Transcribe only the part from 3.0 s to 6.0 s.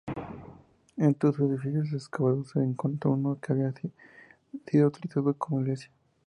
uno que había sido utilizado como iglesia.